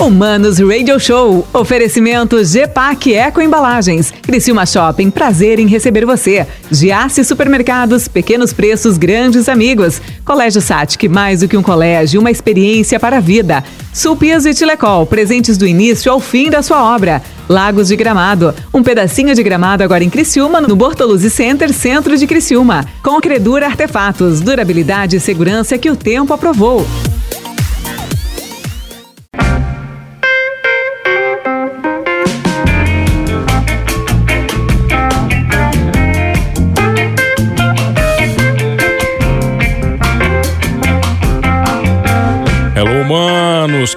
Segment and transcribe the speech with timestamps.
[0.00, 1.46] Humanos Radio Show.
[1.52, 4.12] Oferecimento GPAC Eco Embalagens.
[4.22, 6.46] Criciúma Shopping, prazer em receber você.
[6.70, 10.00] Giasse Supermercados, pequenos preços, grandes amigos.
[10.24, 13.64] Colégio Satic, mais do que um colégio, uma experiência para a vida.
[13.92, 17.20] Sulpias e Tilecol, presentes do início ao fim da sua obra.
[17.48, 22.26] Lagos de Gramado, um pedacinho de gramado agora em Criciúma, no Bortoluzzi Center, centro de
[22.26, 22.86] Criciúma.
[23.02, 26.86] Com Credura Artefatos, durabilidade e segurança que o tempo aprovou.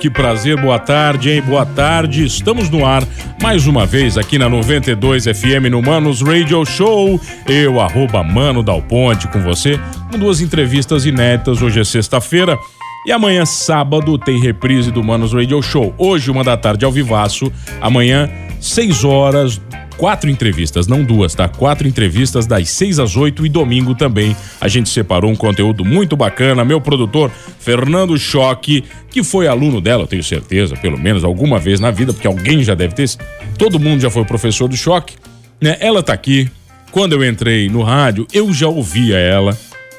[0.02, 1.44] Que prazer, boa tarde, hein?
[1.44, 3.04] Boa tarde, estamos no ar
[3.40, 7.22] mais uma vez aqui na 92 FM no Manos Radio Show.
[7.48, 9.80] Eu, arroba Mano Dal Ponte, com você,
[10.12, 11.62] com duas entrevistas inéditas.
[11.62, 12.58] Hoje é sexta-feira
[13.06, 15.94] e amanhã, sábado, tem reprise do Manos Radio Show.
[16.00, 17.54] Hoje, uma da tarde, ao vivaço.
[17.80, 18.28] Amanhã,
[18.60, 19.62] seis horas,
[20.02, 21.48] quatro entrevistas, não duas, tá?
[21.48, 24.36] Quatro entrevistas das seis às oito e domingo também.
[24.60, 26.66] A gente separou um conteúdo muito bacana.
[26.66, 31.80] Meu produtor, Fernando Choque, que foi aluno dela, eu tenho certeza, pelo menos alguma vez
[31.80, 33.12] na vida, porque alguém já deve ter.
[33.60, 35.18] Todo mundo já foi professor do Choque,
[35.62, 35.78] né?
[35.80, 36.50] Ela tá aqui.
[36.92, 39.56] Quando eu entrei no rádio, eu já ouvia ela.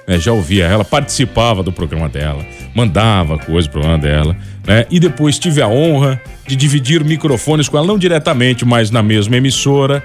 [0.09, 0.19] né?
[0.19, 2.45] já ouvia ela, participava do programa dela,
[2.75, 4.87] mandava coisa pro programa dela, né?
[4.91, 9.37] E depois tive a honra de dividir microfones com ela, não diretamente, mas na mesma
[9.37, 10.03] emissora.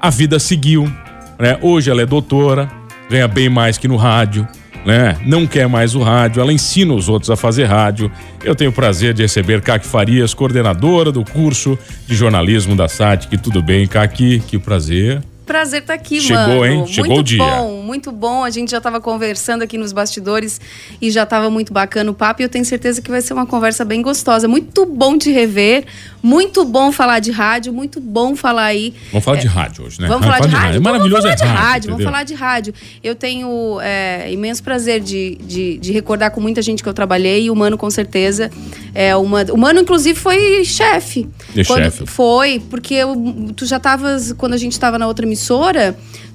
[0.00, 0.90] A vida seguiu,
[1.38, 1.58] né?
[1.60, 2.70] Hoje ela é doutora,
[3.08, 4.46] ganha bem mais que no rádio,
[4.84, 5.16] né?
[5.26, 8.10] Não quer mais o rádio, ela ensina os outros a fazer rádio.
[8.42, 13.36] Eu tenho o prazer de receber Caqui Farias, coordenadora do curso de jornalismo da SATIC.
[13.38, 14.42] Tudo bem, Caqui?
[14.46, 15.22] Que prazer.
[15.50, 16.64] Prazer estar aqui, Chegou, mano.
[16.64, 16.86] hein?
[16.86, 17.38] Chegou muito o dia.
[17.42, 18.44] bom, muito bom.
[18.44, 20.60] A gente já estava conversando aqui nos bastidores
[21.02, 22.40] e já estava muito bacana o papo.
[22.40, 24.46] E eu tenho certeza que vai ser uma conversa bem gostosa.
[24.46, 25.86] Muito bom te rever,
[26.22, 28.94] muito bom falar de rádio, muito bom falar aí.
[29.10, 30.06] Vamos falar de rádio hoje, né?
[30.06, 30.76] Vamos falar de rádio?
[30.76, 31.90] É maravilhoso vamos falar é de rádio.
[31.90, 32.74] vamos falar de rádio.
[33.02, 37.46] Eu tenho é, imenso prazer de, de, de recordar com muita gente que eu trabalhei
[37.46, 38.52] e o Mano, com certeza,
[38.94, 39.42] é uma.
[39.50, 41.28] O Mano, inclusive, foi chefe.
[41.56, 42.06] É Quando- chefe.
[42.06, 45.39] Foi, porque eu- tu já estavas, quando a gente estava na outra emissora,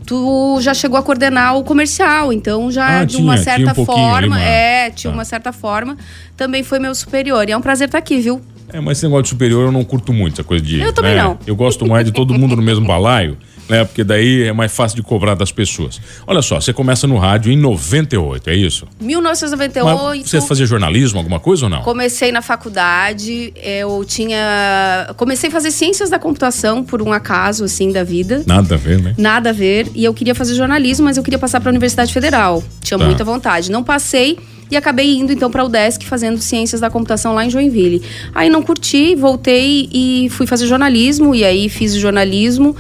[0.06, 3.84] tu já chegou a coordenar o comercial, então já Ah, de uma tinha, certa tinha
[3.84, 5.18] um pouquinho ali, forma, é, tinha Tá.
[5.18, 5.98] uma certa forma,
[6.38, 7.48] também foi meu superior.
[7.50, 8.42] E é um prazer estar aqui, viu?
[8.72, 10.80] É, mas esse negócio de superior eu não curto muito, essa coisa de.
[10.80, 11.24] Eu também né?
[11.24, 11.38] não.
[11.46, 13.38] Eu gosto mais de todo mundo no mesmo balaio,
[13.70, 13.86] né?
[13.86, 16.00] Porque daí é mais fácil de cobrar das pessoas.
[16.26, 18.88] Olha só, você começa no rádio em 98, é isso?
[19.00, 20.20] 1998.
[20.22, 21.81] Mas você fazia jornalismo, alguma coisa ou não?
[21.81, 25.14] Comecei na faculdade, eu tinha.
[25.16, 28.44] Comecei a fazer ciências da computação por um acaso, assim, da vida.
[28.46, 29.14] Nada a ver, né?
[29.18, 29.90] Nada a ver.
[29.96, 32.64] E eu queria fazer jornalismo, mas eu queria passar para a Universidade Federal.
[32.82, 33.06] Tinha Tá.
[33.06, 33.72] muita vontade.
[33.72, 34.38] Não passei
[34.70, 38.02] e acabei indo então para o UDESC fazendo ciências da computação lá em Joinville.
[38.34, 41.36] Aí não curti, voltei e fui fazer jornalismo.
[41.36, 42.76] E aí fiz jornalismo.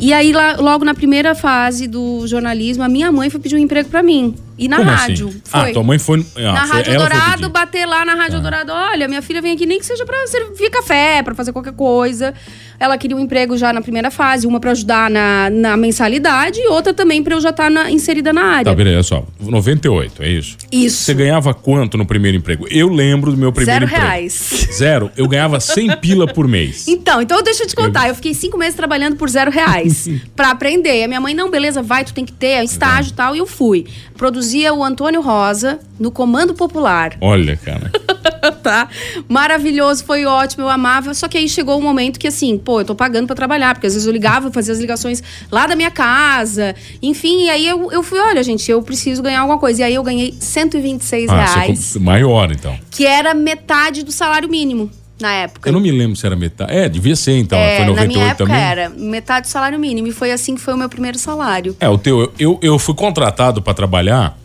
[0.00, 3.58] E aí, lá- logo na primeira fase do jornalismo, a minha mãe foi pedir um
[3.58, 4.32] emprego para mim.
[4.56, 5.28] E na Como rádio.
[5.28, 5.40] assim?
[5.44, 5.70] Foi.
[5.70, 6.24] Ah, tua mãe foi.
[6.36, 8.72] Ah, Na foi- Rádio Dourado, bater lá na Rádio Dourado.
[8.72, 12.32] Olha, minha filha vem aqui nem que seja pra servir café, pra fazer qualquer coisa.
[12.80, 16.68] Ela queria um emprego já na primeira fase, uma pra ajudar na, na mensalidade e
[16.68, 18.64] outra também pra eu já estar inserida na área.
[18.66, 19.24] Tá, beleza, só.
[19.40, 20.56] 98, é isso?
[20.70, 21.04] Isso.
[21.04, 22.66] Você ganhava quanto no primeiro emprego?
[22.70, 24.06] Eu lembro do meu primeiro Zero emprego.
[24.06, 24.68] reais.
[24.72, 25.10] Zero.
[25.16, 26.86] Eu ganhava 100 pila por mês.
[26.98, 28.08] Então, então deixa eu te contar.
[28.08, 31.04] Eu fiquei cinco meses trabalhando por zero reais pra aprender.
[31.04, 33.34] A minha mãe, não, beleza, vai, tu tem que ter é estágio e tal.
[33.34, 33.86] E eu fui.
[34.16, 37.16] Produzia o Antônio Rosa no Comando Popular.
[37.20, 37.90] Olha, cara.
[38.68, 38.88] tá?
[39.28, 41.14] Maravilhoso, foi ótimo, eu amava.
[41.14, 43.86] Só que aí chegou um momento que, assim, pô, eu tô pagando pra trabalhar, porque
[43.86, 46.74] às vezes eu ligava, fazia as ligações lá da minha casa.
[47.02, 49.80] Enfim, e aí eu, eu fui, olha, gente, eu preciso ganhar alguma coisa.
[49.80, 52.78] E aí eu ganhei 126 Ah, reais, maior, então.
[52.90, 55.68] que era metade do salário mínimo na época.
[55.68, 56.70] Eu não me lembro se era metade.
[56.72, 57.58] É, devia ser então.
[57.58, 58.62] É, foi na 98 minha época também.
[58.62, 60.06] era metade do salário mínimo.
[60.08, 61.74] E foi assim que foi o meu primeiro salário.
[61.80, 62.32] É, o teu.
[62.38, 64.38] Eu, eu fui contratado pra trabalhar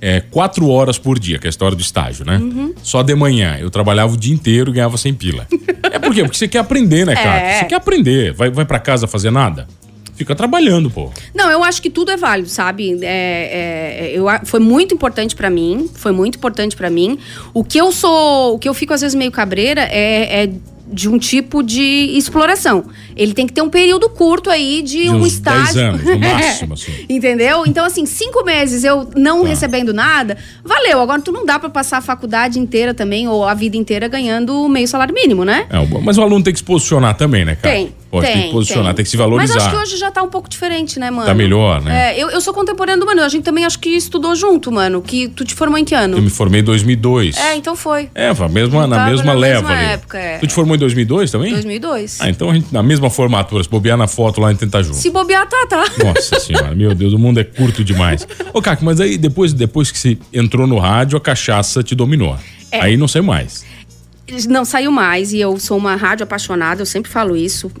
[0.00, 2.38] é, quatro horas por dia, que é a história do estágio, né?
[2.38, 2.74] Uhum.
[2.82, 3.56] Só de manhã.
[3.60, 5.46] Eu trabalhava o dia inteiro e ganhava 100 pila.
[5.82, 6.22] é por quê?
[6.22, 7.40] Porque você quer aprender, né, cara?
[7.40, 7.58] É.
[7.58, 8.32] Você quer aprender.
[8.32, 9.66] Vai, vai para casa fazer nada?
[10.18, 11.12] Fica trabalhando, pô.
[11.32, 12.98] Não, eu acho que tudo é válido, sabe?
[13.04, 17.16] É, é, eu, foi muito importante pra mim, foi muito importante pra mim.
[17.54, 20.52] O que eu sou, o que eu fico às vezes meio cabreira é, é
[20.90, 21.82] de um tipo de
[22.16, 22.84] exploração.
[23.16, 25.74] Ele tem que ter um período curto aí de, De um estágio.
[25.74, 26.92] 10 anos, no máximo, assim.
[27.08, 27.64] Entendeu?
[27.66, 29.48] Então, assim, cinco meses eu não Tá.
[29.48, 31.00] recebendo nada, valeu.
[31.00, 34.68] Agora, tu não dá pra passar a faculdade inteira também, ou a vida inteira ganhando
[34.68, 35.66] meio salário mínimo, né?
[35.70, 37.74] É, mas o aluno tem que se posicionar também, né, cara?
[37.74, 37.92] Tem.
[38.10, 38.96] Pode tem, ter que posicionar, tem.
[38.96, 39.04] tem.
[39.04, 39.54] que se valorizar.
[39.54, 41.26] Mas acho que hoje já tá um pouco diferente, né, mano?
[41.26, 42.14] Tá melhor, né?
[42.14, 43.22] É, eu, eu sou contemporâneo do Mano.
[43.22, 45.02] A gente também acho que estudou junto, mano.
[45.02, 46.16] Que tu te formou em que ano?
[46.16, 47.36] Eu me formei em 2002.
[47.36, 48.08] É, então foi.
[48.14, 49.92] É, mesma, na mesma na leva mesma ali.
[49.92, 50.38] Época, é.
[50.38, 51.52] Tu te formou em 2002 também?
[51.52, 52.20] 2002.
[52.20, 53.62] Ah, então a gente na mesma formatura.
[53.62, 54.96] Se bobear na foto lá, a gente junto.
[54.96, 55.84] Se bobear, tá, tá.
[56.04, 58.26] Nossa senhora, meu Deus, o mundo é curto demais.
[58.52, 62.36] Ô, Caco, mas aí depois, depois que você entrou no rádio, a cachaça te dominou.
[62.70, 62.80] É.
[62.80, 63.64] Aí não sei mais.
[64.48, 67.72] Não saiu mais e eu sou uma rádio apaixonada, eu sempre falo isso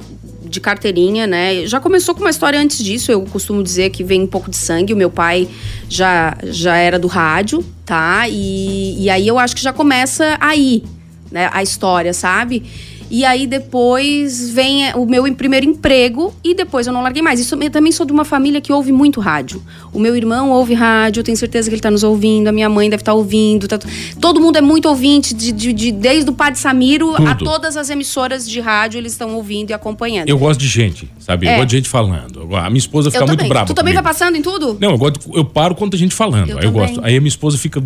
[0.48, 1.66] de carteirinha, né?
[1.66, 4.56] Já começou com uma história antes disso, eu costumo dizer que vem um pouco de
[4.56, 4.94] sangue.
[4.94, 5.46] O meu pai
[5.88, 8.26] já, já era do rádio, tá?
[8.28, 10.82] E, e aí eu acho que já começa aí,
[11.30, 11.50] né?
[11.52, 12.62] A história, sabe?
[13.10, 17.40] E aí depois vem o meu primeiro emprego e depois eu não larguei mais.
[17.40, 19.62] Isso, eu também sou de uma família que ouve muito rádio.
[19.92, 22.68] O meu irmão ouve rádio, eu tenho certeza que ele está nos ouvindo, a minha
[22.68, 23.66] mãe deve estar tá ouvindo.
[23.66, 23.78] Tá,
[24.20, 27.28] todo mundo é muito ouvinte, de, de, de desde o Padre Samiro Tudo.
[27.28, 30.28] a todas as emissoras de rádio, eles estão ouvindo e acompanhando.
[30.28, 31.46] Eu gosto de gente, sabe?
[31.46, 31.52] É.
[31.52, 32.54] Eu gosto de gente falando.
[32.56, 33.66] A minha esposa fica muito brava.
[33.66, 34.04] Tu também comigo.
[34.04, 34.76] vai passando em tudo?
[34.78, 36.50] Não, eu, gosto, eu paro quando a gente falando.
[36.50, 37.00] Eu aí eu gosto.
[37.02, 37.82] Aí a minha esposa fica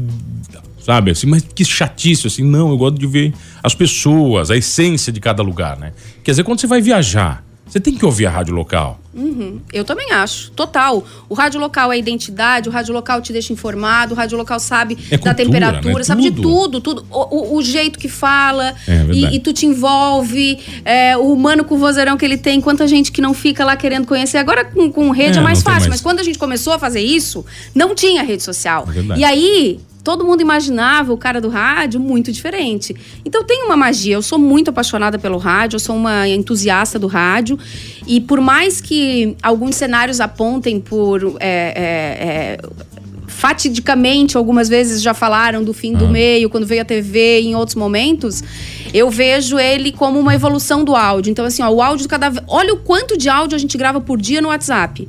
[0.84, 1.10] sabe?
[1.10, 3.32] Assim, mas que chatice, assim, não, eu gosto de ver
[3.62, 5.92] as pessoas, a essência de cada lugar, né?
[6.22, 9.00] Quer dizer, quando você vai viajar, você tem que ouvir a rádio local.
[9.14, 11.02] Uhum, eu também acho, total.
[11.26, 14.92] O rádio local é identidade, o rádio local te deixa informado, o rádio local sabe
[14.94, 16.04] é cultura, da temperatura, né?
[16.04, 16.36] sabe tudo.
[16.36, 17.06] de tudo, tudo.
[17.10, 21.64] O, o, o jeito que fala, é, e, e, tu te envolve, é, o humano
[21.64, 24.36] com o vozeirão que ele tem, quanta gente que não fica lá querendo conhecer.
[24.36, 25.88] Agora com, com rede é, é mais fácil, mais.
[25.88, 27.42] mas quando a gente começou a fazer isso,
[27.74, 28.86] não tinha rede social.
[29.14, 32.94] É e aí todo mundo imaginava o cara do rádio muito diferente.
[33.24, 34.14] Então tem uma magia.
[34.14, 37.58] Eu sou muito apaixonada pelo rádio, eu sou uma entusiasta do rádio.
[38.06, 41.36] E por mais que alguns cenários apontem por.
[41.40, 42.92] É, é, é,
[43.26, 47.74] fatidicamente, algumas vezes já falaram do fim do meio, quando veio a TV, em outros
[47.74, 48.44] momentos,
[48.92, 51.30] eu vejo ele como uma evolução do áudio.
[51.30, 54.20] Então, assim, ó, o áudio cada Olha o quanto de áudio a gente grava por
[54.20, 55.08] dia no WhatsApp.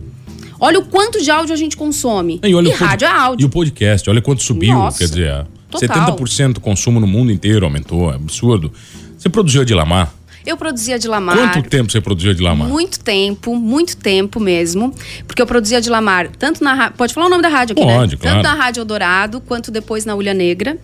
[0.60, 2.40] Olha o quanto de áudio a gente consome.
[2.44, 3.18] E, olha e rádio pod...
[3.18, 3.44] é áudio.
[3.44, 4.74] E o podcast, olha quanto subiu.
[4.74, 6.18] Nossa, quer dizer, total.
[6.18, 8.72] 70% do consumo no mundo inteiro aumentou, é absurdo.
[9.18, 10.14] Você produziu de Lamar?
[10.46, 11.38] Eu produzia de Lamar.
[11.38, 12.68] Quanto tempo você produzia de Lamar?
[12.68, 14.94] Muito tempo, muito tempo mesmo.
[15.26, 16.92] Porque eu produzia de Lamar tanto na.
[16.92, 17.98] Pode falar o nome da rádio aqui, né?
[17.98, 18.22] Pode, né?
[18.22, 18.38] Claro.
[18.38, 20.78] Tanto na Rádio Eldorado quanto depois na Ulha Negra.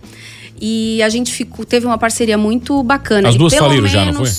[0.60, 3.28] E a gente ficou, teve uma parceria muito bacana.
[3.28, 4.30] As duas faliram já, não foi?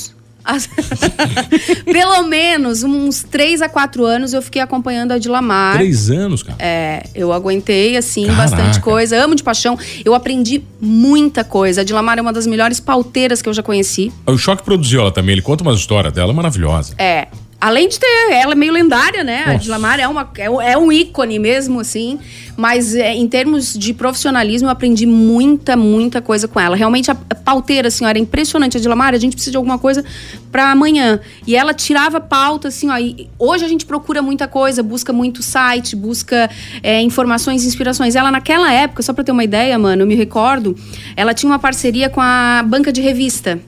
[1.85, 5.75] Pelo menos uns três a quatro anos eu fiquei acompanhando a Dilamar.
[5.75, 6.57] Três anos, cara?
[6.59, 8.41] É, eu aguentei, assim, Caraca.
[8.41, 9.23] bastante coisa.
[9.23, 9.77] Amo de paixão.
[10.03, 11.81] Eu aprendi muita coisa.
[11.81, 14.11] A Dilamar é uma das melhores pauteiras que eu já conheci.
[14.25, 15.33] O Choque produziu ela também.
[15.33, 16.93] Ele conta uma história dela maravilhosa.
[16.97, 17.27] É.
[17.61, 19.41] Além de ter, ela é meio lendária, né?
[19.41, 19.51] Nossa.
[19.51, 22.17] A Dilamar é, uma, é, é, um ícone mesmo, assim.
[22.57, 26.75] Mas é, em termos de profissionalismo, eu aprendi muita, muita coisa com ela.
[26.75, 28.77] Realmente, a, a pauteira, assim, ó, era impressionante.
[28.77, 30.03] A Dilamar, a gente precisa de alguma coisa
[30.51, 31.19] para amanhã.
[31.45, 32.95] E ela tirava pauta, assim, ó.
[33.37, 36.49] hoje a gente procura muita coisa, busca muito site, busca
[36.81, 38.15] é, informações, inspirações.
[38.15, 40.75] Ela, naquela época, só pra ter uma ideia, mano, eu me recordo,
[41.15, 43.61] ela tinha uma parceria com a banca de revista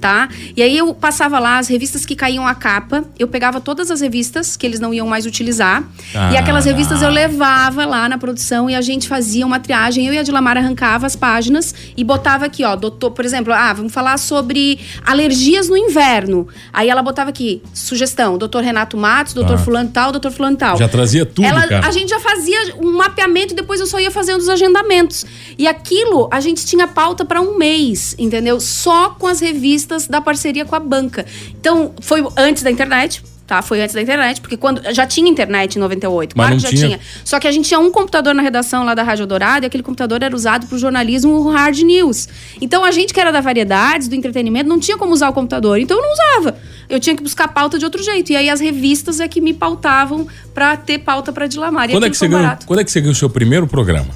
[0.00, 0.28] tá?
[0.56, 4.00] E aí eu passava lá as revistas que caíam a capa, eu pegava todas as
[4.00, 5.84] revistas que eles não iam mais utilizar,
[6.14, 10.06] ah, e aquelas revistas eu levava lá na produção e a gente fazia uma triagem,
[10.06, 13.72] eu e a Dilamar arrancava as páginas e botava aqui, ó, doutor, por exemplo, ah,
[13.72, 16.46] vamos falar sobre alergias no inverno.
[16.72, 19.58] Aí ela botava aqui, sugestão, doutor Renato Matos, doutor ah.
[19.58, 20.76] fulano tal, doutor fulano tal.
[20.76, 21.86] Já trazia tudo, ela, cara.
[21.86, 25.26] A gente já fazia um mapeamento e depois eu só ia fazendo os agendamentos.
[25.56, 28.60] E aquilo, a gente tinha pauta para um mês, entendeu?
[28.60, 31.24] Só com as revistas da parceria com a banca.
[31.58, 33.62] Então, foi antes da internet, tá?
[33.62, 36.68] Foi antes da internet, porque quando já tinha internet em 98, Mas claro que já
[36.68, 36.98] tinha.
[36.98, 37.00] tinha.
[37.24, 39.82] Só que a gente tinha um computador na redação lá da Rádio Dourado e aquele
[39.82, 42.28] computador era usado para o jornalismo hard news.
[42.60, 45.80] Então a gente que era da variedades, do entretenimento, não tinha como usar o computador,
[45.80, 46.58] então eu não usava.
[46.90, 48.30] Eu tinha que buscar pauta de outro jeito.
[48.30, 51.88] E aí as revistas é que me pautavam para ter pauta para Dilamar.
[51.88, 54.10] Quando é, que você ganhou, quando é que você ganhou o seu primeiro programa?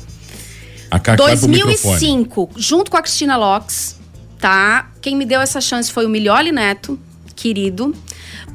[0.90, 4.02] A 2005, junto com a Cristina Locks
[4.42, 4.90] tá?
[5.02, 6.98] Quem me deu essa chance foi o Milioli Neto,
[7.34, 7.92] querido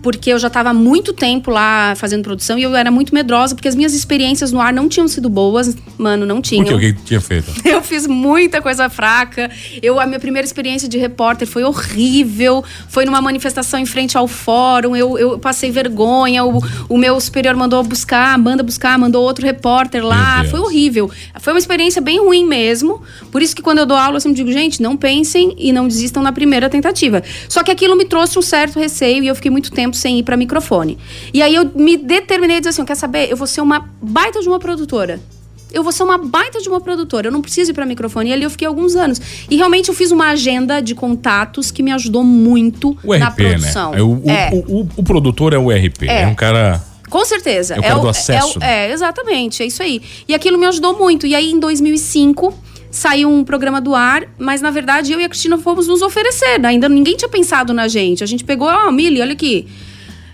[0.01, 3.55] porque eu já estava há muito tempo lá fazendo produção e eu era muito medrosa,
[3.55, 6.65] porque as minhas experiências no ar não tinham sido boas, mano, não tinham.
[6.65, 6.89] Por que?
[6.89, 7.51] O que tinha feito?
[7.65, 9.51] Eu fiz muita coisa fraca.
[9.81, 12.63] Eu, a minha primeira experiência de repórter foi horrível.
[12.87, 14.95] Foi numa manifestação em frente ao fórum.
[14.95, 16.43] Eu, eu passei vergonha.
[16.43, 20.43] O, o meu superior mandou buscar, manda buscar, mandou outro repórter lá.
[20.45, 21.09] Foi horrível.
[21.39, 23.01] Foi uma experiência bem ruim mesmo.
[23.31, 25.87] Por isso que quando eu dou aula, eu sempre digo, gente, não pensem e não
[25.87, 27.21] desistam na primeira tentativa.
[27.47, 30.23] Só que aquilo me trouxe um certo receio e eu fiquei muito tempo sem ir
[30.23, 30.97] para microfone.
[31.33, 33.29] E aí eu me determinei a dizer assim: quer saber?
[33.31, 35.19] Eu vou ser uma baita de uma produtora.
[35.71, 38.29] eu vou ser uma baita de uma produtora, eu não preciso ir pra microfone.
[38.29, 39.19] E ali eu fiquei alguns anos.
[39.49, 43.39] E realmente eu fiz uma agenda de contatos que me ajudou muito O na RP,
[43.43, 43.49] né?
[43.49, 43.93] produção.
[43.93, 44.49] É, O, É.
[44.53, 46.07] o- o- o produtor é o RP.
[46.07, 46.27] É, É.
[46.27, 46.81] um cara.
[47.09, 47.75] Com certeza.
[47.75, 50.01] É o cara do acesso, É, é, exatamente, é isso aí.
[50.27, 51.27] E aquilo me ajudou muito.
[51.27, 52.53] E aí, em 2005,
[52.97, 56.65] saiu um programa do ar, mas na verdade eu e a Cristina fomos nos oferecer.
[56.65, 58.23] Ainda ninguém tinha pensado na gente.
[58.23, 59.67] A gente pegou, ó, Mili, olha aqui.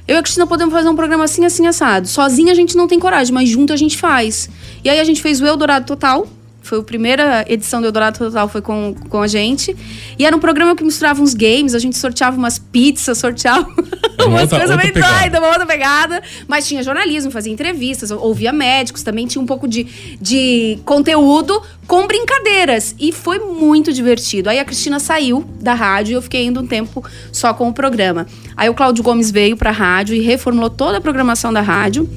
[0.07, 2.07] Eu e a Cristina podemos fazer um programa assim, assim, assado.
[2.07, 4.49] Sozinha a gente não tem coragem, mas junto a gente faz.
[4.83, 6.25] E aí a gente fez o Eldorado Total.
[6.63, 9.75] Foi a primeira edição do Eldorado Total, foi com, com a gente.
[10.17, 13.67] E era um programa que misturava uns games, a gente sorteava umas pizzas, sorteava
[14.17, 15.19] uma umas outra- coisas pegada.
[15.19, 16.23] doidas, uma outra pegada.
[16.47, 19.83] Mas tinha jornalismo, fazia entrevistas, ouvia médicos, também tinha um pouco de,
[20.21, 22.95] de conteúdo com brincadeiras.
[22.97, 24.49] E foi muito divertido.
[24.49, 27.73] Aí a Cristina saiu da rádio e eu fiquei indo um tempo só com o
[27.73, 28.25] programa.
[28.55, 32.09] Aí o Cláudio Gomes veio pra rádio e reformulou toda a programação da rádio.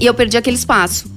[0.00, 1.08] E eu perdi aquele espaço.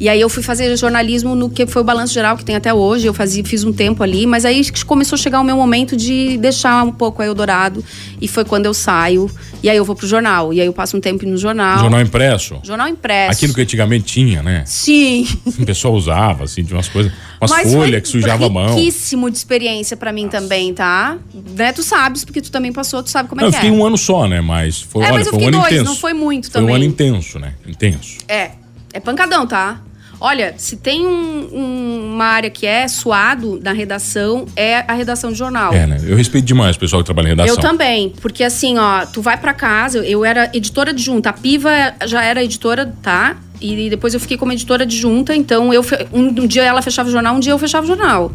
[0.00, 2.72] E aí eu fui fazer jornalismo no que foi o balanço geral que tem até
[2.72, 3.06] hoje.
[3.06, 6.38] Eu fazia, fiz um tempo ali, mas aí começou a chegar o meu momento de
[6.38, 7.84] deixar um pouco a Eldorado.
[8.20, 9.28] E foi quando eu saio.
[9.60, 10.52] E aí eu vou pro jornal.
[10.52, 11.80] E aí eu passo um tempo no jornal.
[11.80, 12.60] Jornal impresso.
[12.62, 13.32] Jornal impresso.
[13.32, 14.62] Aquilo que antigamente tinha, né?
[14.66, 15.26] Sim.
[15.58, 17.12] O pessoal usava, assim, de umas coisas.
[17.40, 18.76] Umas Mas folhas foi que sujava a mão.
[18.76, 21.18] riquíssimo de experiência pra mim também, tá?
[21.56, 21.72] Né?
[21.72, 23.80] Tu sabes, porque tu também passou, tu sabe como é Não, eu que fiquei é.
[23.80, 24.40] um ano só, né?
[24.40, 25.84] Mas foi, É, olha, mas eu foi um ano dois, intenso.
[25.84, 26.76] não foi muito Foi um também.
[26.76, 27.54] ano intenso, né?
[27.66, 28.18] Intenso.
[28.28, 28.52] É,
[28.92, 29.80] é pancadão, tá?
[30.20, 35.30] Olha, se tem um- um- uma área que é suado na redação, é a redação
[35.30, 35.72] de jornal.
[35.72, 36.00] É, né?
[36.04, 37.54] Eu respeito demais o pessoal que trabalha em redação.
[37.54, 41.70] Eu também, porque assim, ó, tu vai pra casa, eu era editora adjunta, a Piva
[42.06, 43.36] já era editora, tá?
[43.60, 47.12] E depois eu fiquei como editora adjunta, então eu um, um dia ela fechava o
[47.12, 48.32] jornal, um dia eu fechava o jornal.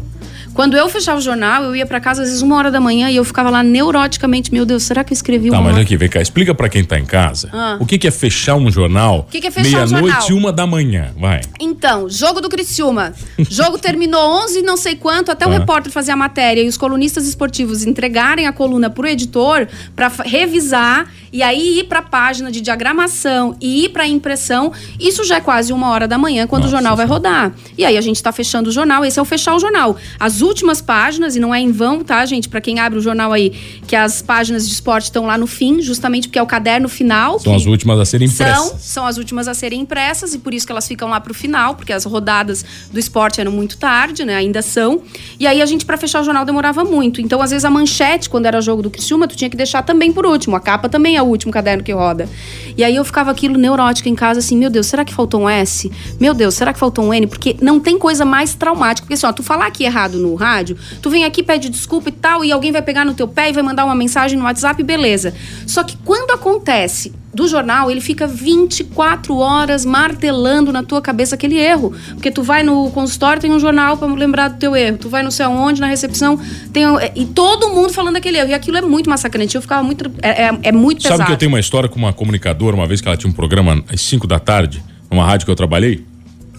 [0.54, 3.10] Quando eu fechava o jornal, eu ia pra casa às vezes uma hora da manhã
[3.10, 5.82] e eu ficava lá neuroticamente, meu Deus, será que eu escrevi Tá, uma mas hora?
[5.82, 7.76] aqui, vem cá, explica pra quem tá em casa Ah.
[7.80, 10.52] o que, que é fechar um jornal que que é fechar um meia-noite e uma
[10.52, 11.10] da manhã.
[11.18, 11.40] Vai.
[11.60, 13.12] Então, jogo do Criciúma.
[13.50, 15.58] Jogo terminou 11 não sei quanto, até o Ah.
[15.58, 21.06] repórter fazer a matéria e os colunistas esportivos entregarem a coluna pro editor para revisar
[21.34, 24.72] e aí ir pra página de diagramação e ir pra impressão.
[25.00, 27.52] Isso já é quase uma hora da manhã quando Nossa o jornal vai rodar.
[27.76, 29.96] E aí a gente tá fechando o jornal, esse é o fechar o jornal.
[30.20, 32.48] As últimas páginas, e não é em vão, tá, gente?
[32.48, 33.50] Pra quem abre o jornal aí,
[33.84, 37.40] que as páginas de esporte estão lá no fim, justamente porque é o caderno final.
[37.40, 38.80] São as últimas a serem são, impressas.
[38.82, 41.74] são as últimas a serem impressas e por isso que elas ficam lá pro final,
[41.74, 44.36] porque as rodadas do esporte eram muito tarde, né?
[44.36, 45.02] Ainda são.
[45.40, 47.20] E aí a gente, pra fechar o jornal, demorava muito.
[47.20, 50.12] Então, às vezes, a manchete, quando era jogo do Criciúma, tu tinha que deixar também
[50.12, 50.54] por último.
[50.54, 52.28] A capa também é o último caderno que roda.
[52.76, 55.48] E aí eu ficava aquilo neurótica em casa, assim, meu Deus, será que faltou um
[55.48, 55.90] S?
[56.20, 57.26] Meu Deus, será que faltou um N?
[57.26, 59.04] Porque não tem coisa mais traumática.
[59.04, 62.12] Porque assim, ó, tu falar aqui errado no rádio, tu vem aqui, pede desculpa e
[62.12, 64.82] tal, e alguém vai pegar no teu pé e vai mandar uma mensagem no WhatsApp,
[64.82, 65.34] beleza.
[65.66, 71.56] Só que quando acontece do jornal, ele fica 24 horas martelando na tua cabeça aquele
[71.58, 71.92] erro.
[72.10, 74.98] Porque tu vai no consultório, tem um jornal pra lembrar do teu erro.
[74.98, 76.38] Tu vai não sei aonde, na recepção,
[76.72, 78.50] tem um- e todo mundo falando aquele erro.
[78.50, 79.54] E aquilo é muito massacrante.
[79.56, 80.10] Eu ficava muito.
[80.22, 81.18] É, é- é muito pesado.
[81.18, 83.34] Sabe que eu tenho uma história com uma comunicadora, uma vez que ela tinha um
[83.34, 86.04] programa às 5 da tarde, numa rádio que eu trabalhei.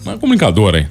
[0.04, 0.88] Uma comunicadora, hein?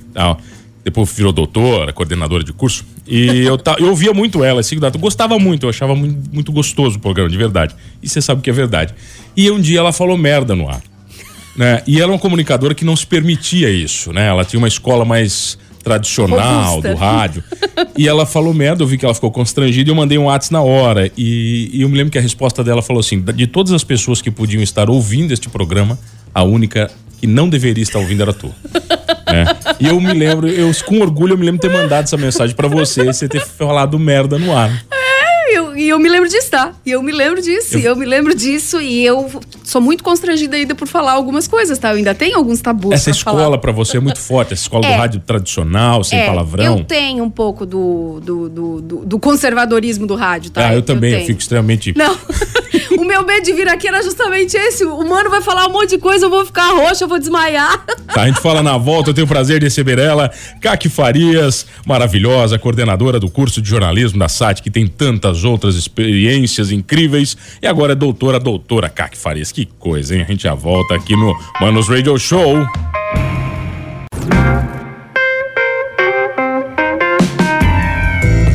[0.84, 2.86] Depois virou doutora, coordenadora de curso.
[3.07, 4.97] E eu, ta- eu ouvia muito ela, às 5 da tarde.
[5.01, 7.75] Gostava muito, eu achava muito, muito gostoso o programa, de verdade.
[8.01, 8.93] E você sabe que é verdade.
[9.38, 10.81] E um dia ela falou merda no ar.
[11.55, 11.81] Né?
[11.88, 14.27] E ela é uma comunicadora que não se permitia isso, né?
[14.27, 16.89] Ela tinha uma escola mais tradicional Robusta.
[16.89, 17.43] do rádio.
[17.97, 20.51] E ela falou merda, eu vi que ela ficou constrangida e eu mandei um WhatsApp
[20.53, 21.09] na hora.
[21.15, 24.21] E, e eu me lembro que a resposta dela falou assim: de todas as pessoas
[24.21, 25.97] que podiam estar ouvindo este programa,
[26.33, 28.53] a única que não deveria estar ouvindo era tu.
[29.79, 32.55] E eu me lembro, eu com orgulho, eu me lembro de ter mandado essa mensagem
[32.55, 34.71] pra você e você ter falado merda no ar.
[35.47, 36.73] E eu, e eu me lembro disso, tá?
[36.83, 39.29] E eu me lembro disso, Eu- e eu me lembro disso, e eu
[39.63, 41.91] sou muito constrangida ainda por falar algumas coisas, tá?
[41.91, 42.91] Eu ainda tenho alguns tabus.
[42.93, 44.91] Essa pra escola pra você é muito forte, essa escola É.
[44.93, 46.79] do rádio tradicional, sem É, palavrão.
[46.79, 50.67] Eu tenho um pouco do, do, do, do- do conservadorismo do rádio, tá?
[50.69, 51.27] Ah, eu também, eu, tenho.
[51.27, 51.93] fico extremamente.
[51.95, 52.17] Não.
[52.97, 54.85] o meu medo de vir aqui era justamente esse.
[54.85, 57.85] O mano vai falar um monte de coisa, eu vou ficar roxa, eu vou desmaiar.
[58.13, 61.65] Tá, a gente fala na volta, eu tenho o prazer de receber ela, Kaki Farias,
[61.85, 67.67] maravilhosa, coordenadora do curso de jornalismo da SAT, que tem tantas outras experiências incríveis, e
[67.67, 69.51] agora é doutora, doutora Kaki Farias.
[69.51, 70.21] Que coisa, hein?
[70.21, 72.65] A gente já volta aqui no Manos Radio Show.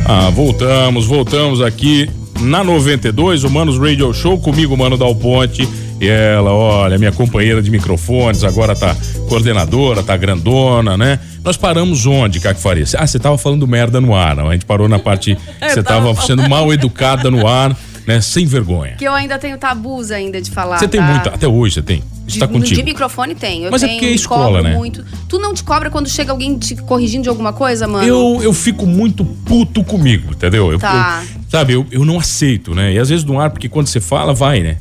[0.07, 2.09] Ah, voltamos, voltamos aqui
[2.41, 5.67] na 92, o Manos Radio Show, comigo, Mano Dal Ponte.
[5.99, 8.95] E ela, olha, minha companheira de microfones, agora tá
[9.29, 11.19] coordenadora, tá grandona, né?
[11.43, 12.85] Nós paramos onde, Caco Faria?
[12.97, 14.49] Ah, você tava falando merda no ar, não?
[14.49, 18.19] A gente parou na parte que você tava sendo mal educada no ar, né?
[18.19, 18.95] Sem vergonha.
[18.97, 20.79] Que eu ainda tenho tabus ainda de falar.
[20.79, 21.05] Você tem tá?
[21.07, 22.03] muito, até hoje você tem.
[22.27, 22.75] Está de, contigo.
[22.75, 23.65] De microfone tem.
[23.65, 24.73] Eu Mas é tenho, porque é escola, né?
[24.75, 25.05] Muito.
[25.27, 28.07] Tu não te cobra quando chega alguém te corrigindo de alguma coisa, mano?
[28.07, 30.71] Eu, eu fico muito puto comigo, entendeu?
[30.71, 31.23] Eu, Tá.
[31.35, 32.93] eu- sabe, eu, eu não aceito, né?
[32.93, 34.77] E às vezes no ar, porque quando você fala, vai, né?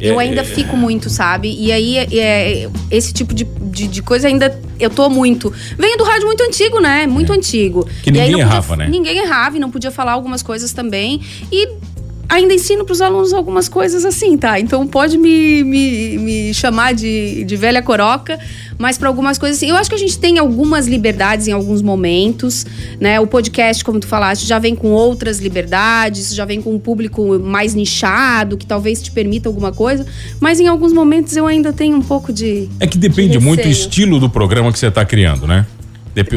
[0.00, 1.54] Eu É, ainda é, fico muito, sabe?
[1.56, 5.52] E aí, é, é, esse tipo de, de, de coisa ainda eu tô muito.
[5.78, 7.06] Venho do rádio muito antigo, né?
[7.06, 7.88] Muito antigo.
[8.02, 8.88] Que E ninguém não podia- errava, né?
[8.88, 11.20] Ninguém errava e não podia falar algumas coisas também.
[11.52, 11.68] E
[12.32, 14.58] ainda ensino pros alunos algumas coisas assim, tá?
[14.58, 18.38] Então pode me, me, me chamar de, de velha coroca,
[18.78, 19.68] mas para algumas coisas assim.
[19.68, 22.64] Eu acho que a gente tem algumas liberdades em alguns momentos,
[22.98, 23.20] né?
[23.20, 27.38] O podcast, como tu falaste, já vem com outras liberdades, já vem com um público
[27.38, 30.06] mais nichado, que talvez te permita alguma coisa,
[30.40, 32.66] mas em alguns momentos eu ainda tenho um pouco de.
[32.80, 35.66] É que depende de muito do estilo do programa que você está criando, né?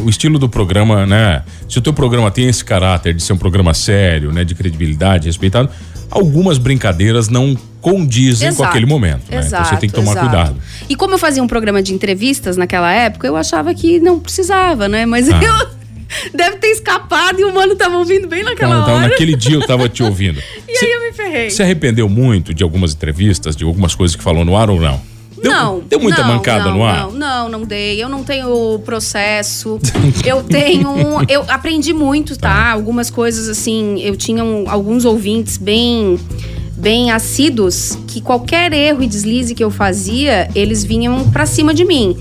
[0.03, 1.43] O estilo do programa, né?
[1.67, 4.43] Se o teu programa tem esse caráter de ser um programa sério, né?
[4.43, 5.69] De credibilidade, respeitado,
[6.09, 9.43] algumas brincadeiras não condizem com Exato, aquele momento, né?
[9.45, 10.27] então você tem que tomar exato.
[10.27, 10.55] cuidado.
[10.89, 14.87] E como eu fazia um programa de entrevistas naquela época, eu achava que não precisava,
[14.87, 15.05] né?
[15.05, 15.39] Mas Ah.
[15.43, 15.67] eu
[16.33, 19.07] deve ter escapado e o mano tava ouvindo bem naquela Então, então, hora.
[19.09, 20.39] naquele dia eu tava te ouvindo.
[20.67, 21.49] E aí eu me ferrei.
[21.51, 24.99] Se arrependeu muito de algumas entrevistas, de algumas coisas que falou no ar ou não?
[25.45, 25.79] Deu, não.
[25.87, 27.03] Deu muita não, mancada não, no ar?
[27.03, 28.01] Não, não, não dei.
[28.01, 29.79] Eu não tenho processo.
[30.25, 30.89] eu tenho.
[31.27, 32.71] Eu aprendi muito, tá?
[32.71, 33.99] Algumas coisas assim.
[34.01, 36.19] Eu tinha um- alguns ouvintes bem.
[36.77, 41.85] Bem assíduos, que qualquer erro e deslize que eu fazia, eles vinham pra cima de
[41.85, 42.17] mim.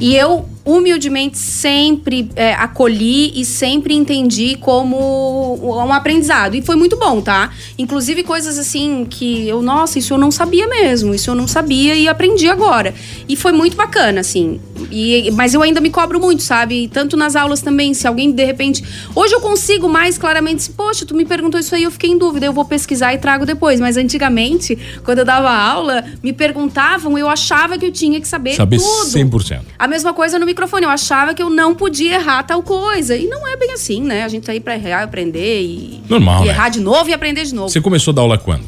[0.00, 6.54] E eu, humildemente, sempre é, acolhi e sempre entendi como um aprendizado.
[6.54, 7.50] E foi muito bom, tá?
[7.78, 11.94] Inclusive coisas assim que eu, nossa, isso eu não sabia mesmo, isso eu não sabia
[11.94, 12.94] e aprendi agora.
[13.26, 14.60] E foi muito bacana, assim.
[14.90, 16.88] E, mas eu ainda me cobro muito, sabe?
[16.88, 18.84] Tanto nas aulas também, se alguém de repente.
[19.14, 22.18] Hoje eu consigo mais claramente, se, poxa, tu me perguntou isso aí, eu fiquei em
[22.18, 23.80] dúvida, eu vou pesquisar e trago depois.
[23.80, 28.54] Mas antigamente, quando eu dava aula, me perguntavam, eu achava que eu tinha que saber,
[28.54, 29.10] Saber tudo.
[29.10, 29.60] 100%.
[29.78, 30.84] A mesma coisa no microfone.
[30.84, 33.16] Eu achava que eu não podia errar tal coisa.
[33.16, 34.24] E não é bem assim, né?
[34.24, 36.52] A gente tá aí pra errar, aprender e, Normal, e né?
[36.52, 37.68] errar de novo e aprender de novo.
[37.68, 38.64] Você começou a dar aula quando?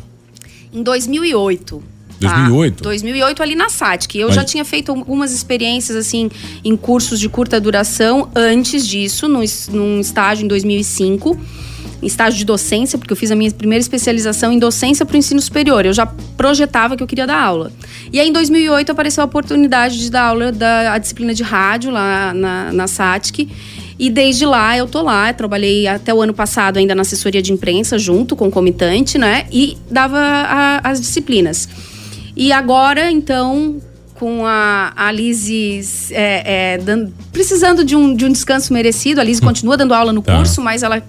[0.72, 1.82] Em 2008.
[2.20, 2.28] tá?
[2.28, 2.82] 2008?
[2.82, 4.18] 2008 ali na SATIC.
[4.18, 6.30] Eu Mas- já tinha feito algumas experiências, assim,
[6.64, 11.38] em cursos de curta duração antes disso, num, num estágio em 2005.
[12.02, 15.18] Em estágio de docência, porque eu fiz a minha primeira especialização em docência para o
[15.18, 15.84] ensino superior.
[15.84, 17.70] Eu já projetava que eu queria dar aula.
[18.12, 22.32] E aí, em 2008, apareceu a oportunidade de dar aula da disciplina de rádio lá
[22.32, 23.48] na, na SATIC.
[23.98, 27.52] E desde lá eu tô lá, trabalhei até o ano passado ainda na assessoria de
[27.52, 29.44] imprensa, junto com o comitante, né?
[29.52, 31.68] E dava a- as disciplinas.
[32.34, 33.76] E agora, então,
[34.14, 35.82] com a, a Lizzie
[36.12, 40.22] é, é, precisando de um, de um descanso merecido, a Lizzie continua dando aula no
[40.22, 40.34] Tá.
[40.36, 41.02] curso, mas ela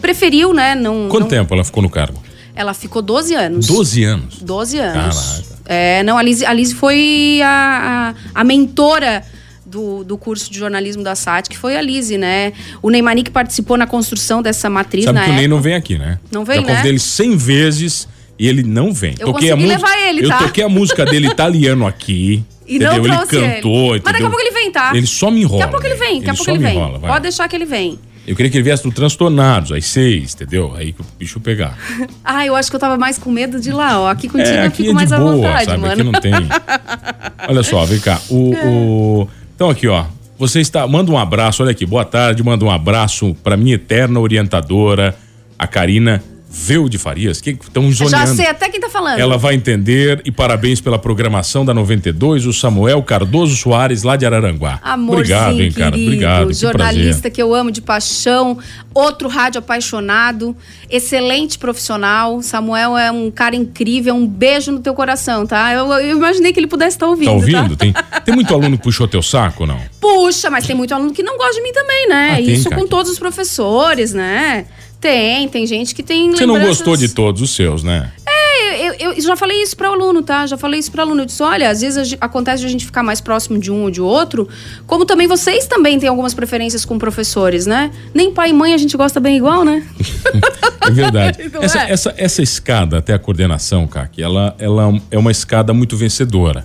[0.00, 0.74] preferiu, né?
[0.74, 2.22] Não, Quanto não- tempo ela ficou no cargo?
[2.54, 3.66] Ela ficou 12 anos.
[3.66, 4.38] 12 anos.
[4.40, 5.16] 12 anos.
[5.16, 5.56] Caraca.
[5.66, 9.22] É, não, a Liz, a Liz foi a, a, a mentora
[9.66, 12.52] do, do curso de jornalismo da SAT, que foi a Lise, né?
[12.80, 15.54] O Neymani que participou na construção dessa matriz Sabe na que o Ney época.
[15.56, 16.18] não vem aqui, né?
[16.30, 16.88] Não vem, Já convidei né?
[16.90, 19.16] ele 100 vezes e ele não vem.
[19.18, 20.38] Eu a consegui música- levar ele, Eu tá?
[20.38, 22.42] toquei a música dele italiano aqui.
[22.68, 23.04] E entendeu?
[23.06, 24.02] ele cantou, ele.
[24.04, 24.90] Mas daqui a pouco ele vem, tá?
[24.92, 25.60] Ele só me enrola.
[25.60, 26.74] Daqui a pouco ele vem, daqui a pouco ele vem.
[26.76, 26.98] enrola.
[26.98, 27.96] Pode deixar que ele vem.
[28.26, 30.74] Eu queria que ele viesse no Transtornados, às seis, entendeu?
[30.76, 31.76] Aí que o bicho pegar.
[32.24, 34.08] Ah, eu acho que eu tava mais com medo de ir lá, ó.
[34.08, 35.80] Aqui contigo é, eu aqui fico é mais de à boa, vontade, sabe?
[35.80, 35.92] mano.
[35.92, 36.32] Aqui não tem.
[37.48, 38.20] Olha só, vem cá.
[38.28, 38.64] O, É.
[38.66, 40.04] o- Então aqui, ó.
[40.38, 40.86] Você está.
[40.86, 41.86] Manda um abraço, olha aqui.
[41.86, 45.16] Boa tarde, manda um abraço para minha eterna orientadora,
[45.58, 46.22] a Karina
[46.58, 48.34] Veu de Farias, que estão Já zoneando.
[48.34, 49.18] sei até quem tá falando.
[49.18, 54.24] Ela vai entender e parabéns pela programação da 92, o Samuel Cardoso Soares, lá de
[54.24, 54.80] Araranguá.
[54.82, 55.90] Amorzinho, Obrigado, hein, cara.
[55.92, 56.46] querido, Obrigado.
[56.48, 57.30] que jornalista prazer.
[57.32, 58.58] que eu amo de paixão,
[58.94, 60.56] outro rádio apaixonado,
[60.90, 62.40] excelente profissional.
[62.42, 65.72] Samuel é um cara incrível, um beijo no teu coração, tá?
[65.72, 67.76] Eu, eu imaginei que ele pudesse estar ouvindo, Tá ouvindo?
[67.76, 69.78] Tem, tem muito aluno que puxou teu saco não?
[70.00, 72.30] Puxa, mas tem muito aluno que não gosta de mim também, né?
[72.32, 72.80] Ah, tem, Isso cara.
[72.80, 74.64] com todos os professores, né?
[75.00, 78.12] Tem, tem gente que tem Você não lembranças- gostou de todos os seus, né?
[78.26, 80.46] É, eu, eu já falei isso para aluno, tá?
[80.46, 81.22] Já falei isso para aluno.
[81.22, 83.82] Eu disse, olha, às vezes a acontece de a gente ficar mais próximo de um
[83.82, 84.48] ou de outro,
[84.86, 87.90] como também vocês também têm algumas preferências com professores, né?
[88.12, 89.86] Nem pai e mãe a gente gosta bem igual, né?
[90.86, 91.50] É verdade.
[91.52, 91.90] Não essa, é?
[91.90, 96.64] essa, essa escada até a coordenação, Kaki, ela, ela é uma escada muito vencedora.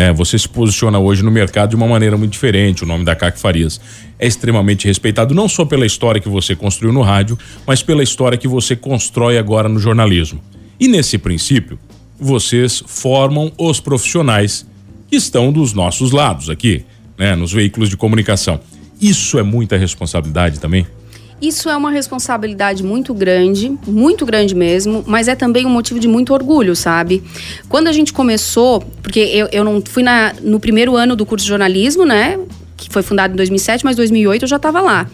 [0.00, 0.14] Né?
[0.14, 2.84] Você se posiciona hoje no mercado de uma maneira muito diferente.
[2.84, 3.78] O nome da Kaki Farias
[4.18, 8.38] é extremamente respeitado, não só pela história que você construiu no rádio, mas pela história
[8.38, 10.40] que você constrói agora no jornalismo.
[10.80, 11.78] E nesse princípio,
[12.18, 14.66] vocês formam os profissionais
[15.06, 16.82] que estão dos nossos lados aqui,
[17.18, 17.36] né?
[17.36, 18.58] nos veículos de comunicação.
[18.98, 20.86] Isso é muita responsabilidade também.
[21.40, 26.06] Isso é uma responsabilidade muito grande, muito grande mesmo, mas é também um motivo de
[26.06, 27.22] muito orgulho, sabe?
[27.68, 31.44] Quando a gente começou, porque eu, eu não fui na, no primeiro ano do curso
[31.44, 32.38] de jornalismo, né?
[32.76, 35.08] Que foi fundado em 2007, mas 2008 eu já estava lá.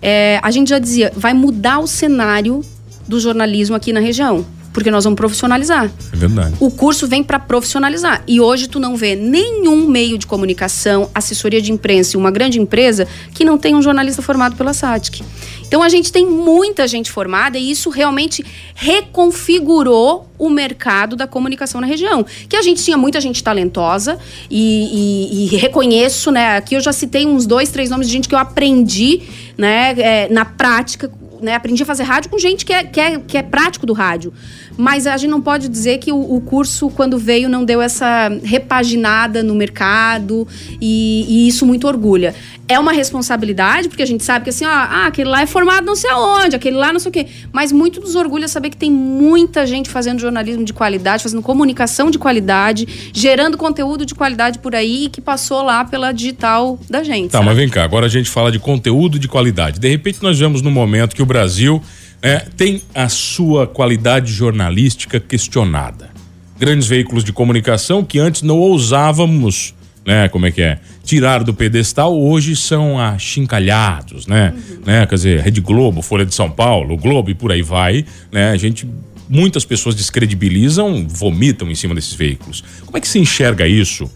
[0.00, 2.62] É, a gente já dizia, vai mudar o cenário
[3.06, 4.46] do jornalismo aqui na região
[4.78, 5.90] porque nós vamos profissionalizar.
[6.12, 6.54] É verdade.
[6.60, 8.22] O curso vem para profissionalizar.
[8.28, 12.60] E hoje tu não vê nenhum meio de comunicação, assessoria de imprensa e uma grande
[12.60, 15.24] empresa que não tem um jornalista formado pela SATIC.
[15.68, 21.80] Então a gente tem muita gente formada e isso realmente reconfigurou o mercado da comunicação
[21.80, 22.24] na região.
[22.48, 24.18] Que a gente tinha muita gente talentosa
[24.50, 26.56] e, e, e reconheço, né?
[26.56, 29.22] Aqui eu já citei uns dois, três nomes de gente que eu aprendi,
[29.58, 33.18] né, é, na prática né, aprendi a fazer rádio com gente que é, que é,
[33.18, 34.32] que é prático do rádio.
[34.78, 38.28] Mas a gente não pode dizer que o, o curso, quando veio, não deu essa
[38.44, 40.46] repaginada no mercado
[40.80, 42.32] e, e, isso muito orgulha.
[42.68, 45.84] É uma responsabilidade, porque a gente sabe que assim, ó, ah, aquele lá é formado
[45.84, 47.26] não sei aonde, aquele lá não sei o quê.
[47.50, 52.08] Mas muito nos orgulha saber que tem muita gente fazendo jornalismo de qualidade, fazendo comunicação
[52.08, 57.32] de qualidade, gerando conteúdo de qualidade por aí que passou lá pela digital da gente.
[57.32, 57.46] Tá, sabe?
[57.46, 59.80] mas vem cá, agora a gente fala de conteúdo de qualidade.
[59.80, 61.82] De repente nós vemos no momento que o Brasil
[62.22, 66.10] é, tem a sua qualidade jornalística questionada.
[66.58, 70.28] Grandes veículos de comunicação que antes não ousávamos, né?
[70.28, 70.78] Como é que é?
[71.04, 74.52] Tirar do pedestal, hoje são achincalhados, né?
[74.54, 74.80] Uhum.
[74.84, 75.06] né?
[75.06, 78.50] Quer dizer, Rede Globo, Folha de São Paulo, Globo e por aí vai, né?
[78.50, 78.88] A gente
[79.28, 82.64] muitas pessoas descredibilizam, vomitam em cima desses veículos.
[82.84, 84.10] Como é que se enxerga isso?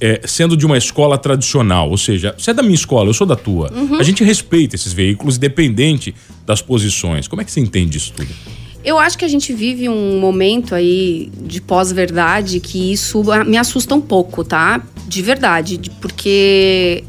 [0.00, 3.26] É, sendo de uma escola tradicional, ou seja, você é da minha escola, eu sou
[3.26, 3.70] da tua.
[3.72, 3.96] Uhum.
[3.96, 6.14] A gente respeita esses veículos, independente
[6.46, 7.28] das posições.
[7.28, 8.30] Como é que você entende isso tudo?
[8.82, 13.94] Eu acho que a gente vive um momento aí de pós-verdade que isso me assusta
[13.94, 14.82] um pouco, tá?
[15.06, 17.04] De verdade, porque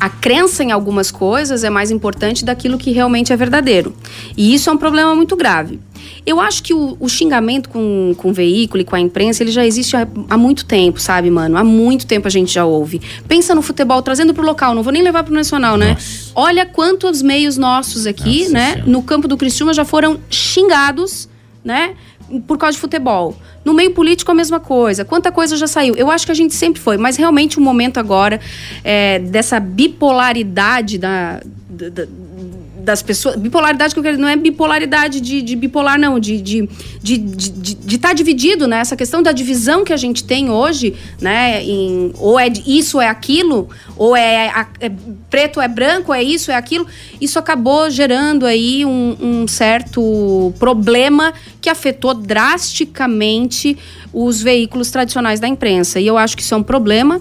[0.00, 3.94] a, crença em algumas coisas é mais importante daquilo que realmente é verdadeiro.
[4.36, 5.80] E isso é um problema muito grave.
[6.26, 9.50] Eu acho que o, o, xingamento com, com o veículo e com a imprensa, ele
[9.50, 11.56] já existe há, há, muito tempo, sabe, mano?
[11.56, 13.00] Há muito tempo a gente já ouve.
[13.26, 15.94] Pensa no futebol, trazendo pro local, não vou nem levar pro nacional, né?
[15.94, 16.32] Nossa.
[16.34, 18.72] Olha quantos meios nossos aqui, Nossa né?
[18.72, 18.90] Senhora.
[18.90, 21.28] No campo do Cristiúma já foram xingados,
[21.64, 21.94] né?
[22.40, 23.36] Por causa de futebol.
[23.64, 25.04] No meio político, a mesma coisa.
[25.04, 25.94] Quanta coisa já saiu.
[25.94, 28.40] Eu acho que a gente sempre foi, mas realmente o momento agora
[28.82, 32.06] é, dessa bipolaridade da, da,
[32.82, 33.36] das pessoas.
[33.36, 36.44] Bipolaridade que eu quero não é bipolaridade de, de bipolar, não, de estar
[37.02, 38.78] de, de, de, de, tá dividido, né?
[38.80, 41.62] Essa questão da divisão que a gente tem hoje, né?
[41.64, 44.92] Em, ou é isso é aquilo, ou é, é,
[45.30, 46.86] preto é branco, é isso, é aquilo.
[47.20, 53.78] Isso acabou gerando aí um, um certo problema que afetou drasticamente
[54.12, 56.00] os veículos tradicionais da imprensa.
[56.00, 57.20] E eu acho que isso é um problema,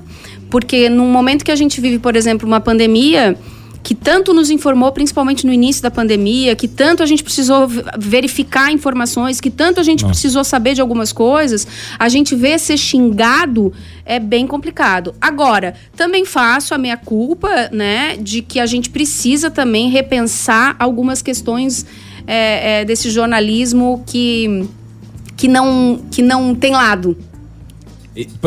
[0.50, 3.38] porque no momento que a gente vive, por exemplo, uma pandemia
[3.84, 7.68] que tanto nos informou, principalmente no início da pandemia, que tanto a gente precisou
[7.98, 10.14] verificar informações, que tanto a gente Nossa.
[10.14, 11.68] precisou saber de algumas coisas,
[11.98, 13.74] a gente vê ser xingado
[14.06, 15.16] é bem complicado.
[15.20, 21.22] Agora, também faço a minha culpa, né, de que a gente precisa também repensar algumas
[21.22, 21.86] questões
[22.28, 24.68] é, é, desse jornalismo que,
[25.36, 27.18] que, não, que não tem lado.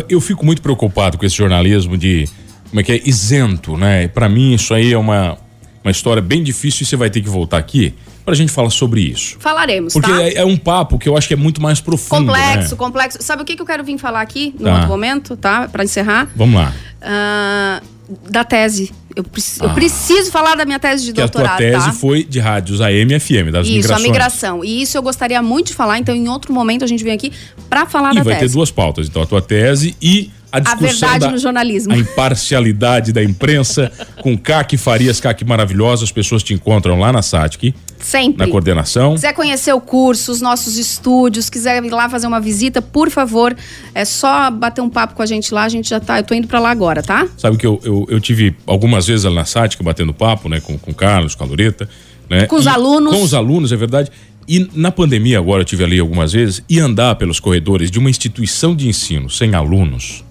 [0.09, 2.29] Eu fico muito preocupado com esse jornalismo de
[2.75, 4.09] como é que é, isento, né?
[4.09, 5.39] Para mim isso aí é uma,
[5.85, 9.01] uma história bem difícil e você vai ter que voltar aqui pra gente falar sobre
[9.01, 9.37] isso.
[9.39, 10.21] Falaremos, Porque tá?
[10.21, 12.77] é, é, um papo que eu acho que é muito mais profundo, Complexo, né?
[12.77, 13.19] complexo.
[13.21, 14.73] Sabe o que, que eu quero vir falar aqui, no tá.
[14.73, 15.69] outro momento, tá?
[15.69, 16.29] Pra encerrar.
[16.35, 16.73] Vamos lá.
[17.01, 17.95] Uh,
[18.29, 18.91] da tese.
[19.15, 19.67] Eu, preci ah.
[19.67, 21.55] eu, preciso falar da minha tese de que doutorado.
[21.55, 21.93] A tua tese tá?
[21.93, 23.85] foi de rádios AM e FM, das isso, migrações.
[23.85, 24.65] Isso, a migração.
[24.65, 27.33] E isso eu gostaria muito de falar, então em outro momento a gente vem aqui
[27.71, 28.31] para falar e da tese.
[28.31, 31.31] E vai ter duas pautas, então, a tua tese e a discussão a verdade da,
[31.33, 31.93] no jornalismo.
[31.93, 33.91] A imparcialidade da imprensa
[34.23, 36.05] com CAC Farias, CAC maravilhosa.
[36.05, 37.75] As pessoas te encontram lá na SATIC.
[37.99, 38.47] Sempre.
[38.47, 39.15] Na coordenação.
[39.15, 43.57] Quiser conhecer o curso, os nossos estúdios, quiser ir lá fazer uma visita, por favor,
[43.95, 46.19] é só bater um papo com a gente lá, a gente já tá.
[46.19, 47.27] Eu tô indo para lá agora, tá?
[47.37, 50.79] Sabe que eu, eu, eu, tive algumas vezes ali na SATIC batendo papo, né, com,
[50.79, 51.89] com o Carlos, com a Loreta.
[52.29, 52.47] Né?
[52.47, 53.13] Com os e, alunos.
[53.13, 54.11] Com os alunos, é verdade.
[54.47, 58.11] E na pandemia, agora eu tive ali algumas vezes, e andar pelos corredores de uma
[58.11, 60.23] instituição de ensino sem alunos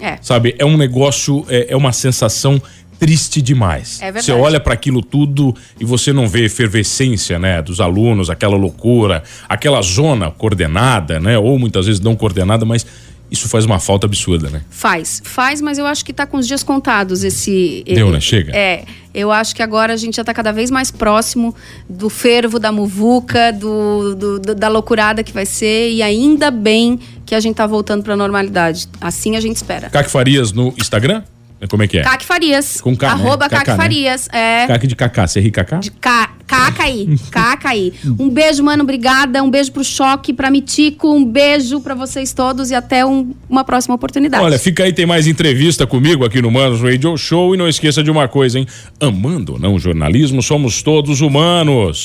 [0.00, 0.18] é.
[0.20, 0.54] Sabe?
[0.58, 2.60] É um negócio, é, é uma sensação
[2.98, 3.98] triste demais.
[4.00, 4.26] É verdade.
[4.26, 9.22] Você olha para aquilo tudo e você não vê efervescência, né, dos alunos, aquela loucura,
[9.48, 12.86] aquela zona coordenada, né, ou muitas vezes não coordenada, mas
[13.30, 14.62] isso faz uma falta absurda, né?
[14.70, 17.84] Faz, faz, mas eu acho que tá com os dias contados esse.
[17.86, 18.20] Deu, né?
[18.20, 18.52] Chega.
[18.54, 18.84] É.
[19.12, 21.54] Eu acho que agora a gente já tá cada vez mais próximo
[21.88, 26.98] do fervo, da muvuca, do, do, do da loucurada que vai ser, e ainda bem
[27.26, 28.88] que a gente tá voltando pra normalidade.
[29.00, 29.90] Assim a gente espera.
[29.90, 31.22] Caque Farias no Instagram?
[31.68, 32.02] Como é que é?
[32.02, 32.80] Caque Farias.
[32.80, 33.12] Com K, né?
[33.12, 33.76] Arroba Cacá, Caque né?
[33.76, 34.28] Farias.
[34.32, 34.66] É.
[34.66, 35.76] Caque de Cacá, você ri Cacá?
[35.78, 37.92] De Ca- Caca aí, caca aí.
[38.18, 39.40] Um beijo, mano, obrigada.
[39.40, 41.08] Um beijo pro Choque, pra Mitico.
[41.14, 44.42] Um beijo pra vocês todos e até um- uma próxima oportunidade.
[44.42, 47.54] Olha, fica aí, tem mais entrevista comigo aqui no Manos Radio Show.
[47.54, 48.66] E não esqueça de uma coisa, hein?
[49.00, 52.04] Amando ou não jornalismo, somos todos humanos.